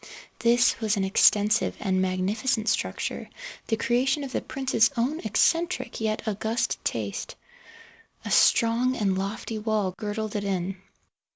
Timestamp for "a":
8.25-8.31